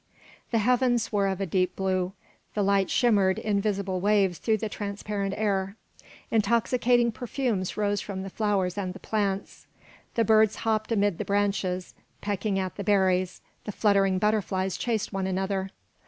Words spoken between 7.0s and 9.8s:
perfumes rose from the flowers and the plants;